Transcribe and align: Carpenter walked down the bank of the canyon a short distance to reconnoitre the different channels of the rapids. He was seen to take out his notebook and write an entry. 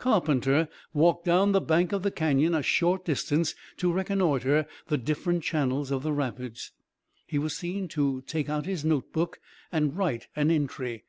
Carpenter 0.00 0.68
walked 0.92 1.24
down 1.26 1.52
the 1.52 1.60
bank 1.60 1.92
of 1.92 2.02
the 2.02 2.10
canyon 2.10 2.56
a 2.56 2.62
short 2.64 3.04
distance 3.04 3.54
to 3.76 3.92
reconnoitre 3.92 4.66
the 4.88 4.98
different 4.98 5.44
channels 5.44 5.92
of 5.92 6.02
the 6.02 6.12
rapids. 6.12 6.72
He 7.24 7.38
was 7.38 7.56
seen 7.56 7.86
to 7.90 8.22
take 8.26 8.48
out 8.48 8.66
his 8.66 8.84
notebook 8.84 9.38
and 9.70 9.96
write 9.96 10.26
an 10.34 10.50
entry. 10.50 11.04